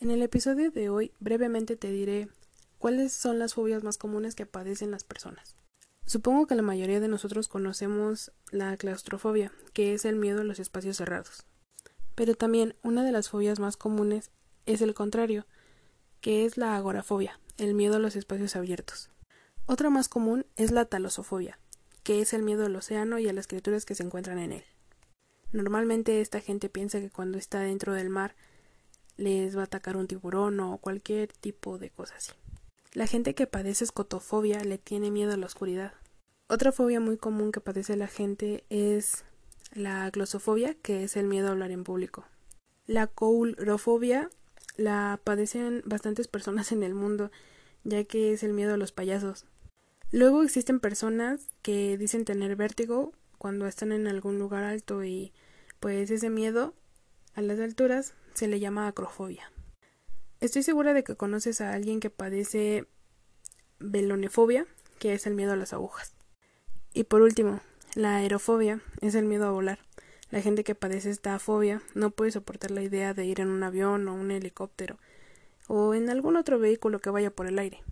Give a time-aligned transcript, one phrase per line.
[0.00, 2.30] En el episodio de hoy brevemente te diré
[2.78, 5.56] cuáles son las fobias más comunes que padecen las personas.
[6.06, 10.58] Supongo que la mayoría de nosotros conocemos la claustrofobia, que es el miedo a los
[10.58, 11.44] espacios cerrados.
[12.14, 14.30] Pero también una de las fobias más comunes
[14.64, 15.44] es el contrario,
[16.22, 19.10] que es la agorafobia, el miedo a los espacios abiertos.
[19.66, 21.58] Otra más común es la talosofobia,
[22.04, 24.64] que es el miedo al océano y a las criaturas que se encuentran en él.
[25.52, 28.34] Normalmente esta gente piensa que cuando está dentro del mar
[29.20, 32.32] les va a atacar un tiburón o cualquier tipo de cosa así.
[32.92, 35.92] La gente que padece escotofobia le tiene miedo a la oscuridad.
[36.48, 39.24] Otra fobia muy común que padece la gente es
[39.72, 42.24] la glosofobia, que es el miedo a hablar en público.
[42.86, 44.30] La coulrofobia
[44.76, 47.30] la padecen bastantes personas en el mundo,
[47.84, 49.44] ya que es el miedo a los payasos.
[50.10, 55.32] Luego existen personas que dicen tener vértigo cuando están en algún lugar alto y
[55.78, 56.74] pues ese miedo
[57.34, 59.50] a las alturas se le llama acrofobia.
[60.40, 62.86] Estoy segura de que conoces a alguien que padece
[63.78, 64.66] velonefobia,
[64.98, 66.14] que es el miedo a las agujas.
[66.94, 67.60] Y por último,
[67.94, 69.78] la aerofobia es el miedo a volar.
[70.30, 73.62] La gente que padece esta fobia no puede soportar la idea de ir en un
[73.62, 74.98] avión o un helicóptero
[75.66, 77.82] o en algún otro vehículo que vaya por el aire.